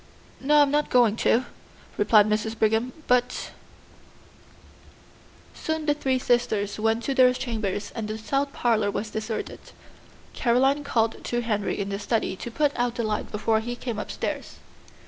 "No, 0.39 0.63
I'm 0.63 0.71
not 0.71 0.89
going 0.89 1.15
to," 1.17 1.45
replied 1.95 2.25
Mrs. 2.27 2.57
Brigham; 2.57 2.91
"but" 3.05 3.51
Soon 5.53 5.85
the 5.85 5.93
three 5.93 6.17
sisters 6.17 6.79
went 6.79 7.03
to 7.03 7.13
their 7.13 7.31
chambers 7.33 7.91
and 7.93 8.07
the 8.07 8.17
south 8.17 8.51
parlor 8.51 8.89
was 8.89 9.11
deserted. 9.11 9.59
Caroline 10.33 10.83
called 10.83 11.23
to 11.25 11.43
Henry 11.43 11.79
in 11.79 11.89
the 11.89 11.99
study 11.99 12.35
to 12.37 12.49
put 12.49 12.71
out 12.75 12.95
the 12.95 13.03
light 13.03 13.29
before 13.31 13.59
he 13.59 13.75
came 13.75 13.99
upstairs. 13.99 14.55